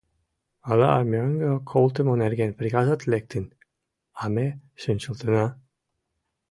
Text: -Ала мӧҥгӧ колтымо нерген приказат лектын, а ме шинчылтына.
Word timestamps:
-Ала 0.69 0.89
мӧҥгӧ 1.11 1.49
колтымо 1.71 2.13
нерген 2.23 2.51
приказат 2.59 3.01
лектын, 3.11 3.45
а 4.21 4.23
ме 4.33 4.47
шинчылтына. 4.81 5.45